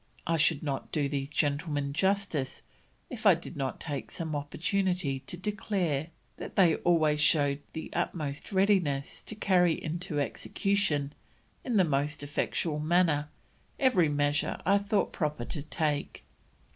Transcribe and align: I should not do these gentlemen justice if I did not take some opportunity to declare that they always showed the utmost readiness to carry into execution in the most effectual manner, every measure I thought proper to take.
I 0.25 0.37
should 0.37 0.63
not 0.63 0.91
do 0.91 1.07
these 1.07 1.29
gentlemen 1.29 1.93
justice 1.93 2.63
if 3.11 3.27
I 3.27 3.35
did 3.35 3.55
not 3.55 3.79
take 3.79 4.09
some 4.09 4.35
opportunity 4.35 5.19
to 5.27 5.37
declare 5.37 6.07
that 6.37 6.55
they 6.55 6.77
always 6.77 7.21
showed 7.21 7.59
the 7.73 7.91
utmost 7.93 8.51
readiness 8.51 9.21
to 9.21 9.35
carry 9.35 9.73
into 9.75 10.19
execution 10.19 11.13
in 11.63 11.77
the 11.77 11.83
most 11.83 12.23
effectual 12.23 12.79
manner, 12.79 13.29
every 13.79 14.09
measure 14.09 14.59
I 14.65 14.79
thought 14.79 15.13
proper 15.13 15.45
to 15.45 15.61
take. 15.61 16.23